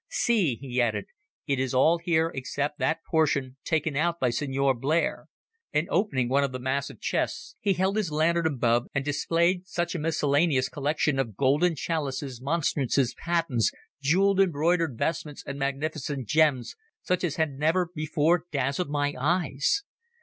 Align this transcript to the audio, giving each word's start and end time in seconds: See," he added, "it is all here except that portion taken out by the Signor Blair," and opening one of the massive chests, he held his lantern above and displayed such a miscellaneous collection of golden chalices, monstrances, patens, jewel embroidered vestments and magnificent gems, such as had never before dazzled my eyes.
See," 0.09 0.55
he 0.55 0.81
added, 0.81 1.05
"it 1.45 1.59
is 1.59 1.75
all 1.75 1.99
here 1.99 2.31
except 2.33 2.79
that 2.79 3.03
portion 3.11 3.57
taken 3.63 3.95
out 3.95 4.19
by 4.19 4.29
the 4.29 4.31
Signor 4.33 4.73
Blair," 4.73 5.27
and 5.71 5.87
opening 5.91 6.27
one 6.27 6.43
of 6.43 6.51
the 6.51 6.57
massive 6.57 6.99
chests, 6.99 7.55
he 7.59 7.73
held 7.73 7.97
his 7.97 8.11
lantern 8.11 8.47
above 8.47 8.87
and 8.95 9.05
displayed 9.05 9.67
such 9.67 9.93
a 9.93 9.99
miscellaneous 9.99 10.69
collection 10.69 11.19
of 11.19 11.37
golden 11.37 11.75
chalices, 11.75 12.41
monstrances, 12.41 13.13
patens, 13.23 13.69
jewel 14.01 14.41
embroidered 14.41 14.97
vestments 14.97 15.43
and 15.45 15.59
magnificent 15.59 16.27
gems, 16.27 16.75
such 17.03 17.23
as 17.23 17.35
had 17.35 17.59
never 17.59 17.87
before 17.93 18.45
dazzled 18.51 18.89
my 18.89 19.13
eyes. 19.19 19.83